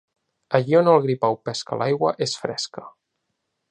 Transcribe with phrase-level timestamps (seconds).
[0.59, 2.89] Allí on el gripau pesca l'aigua és fresca.